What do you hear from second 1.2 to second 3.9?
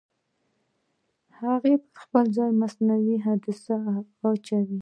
د هغه پرځای مصنوعي عدسیه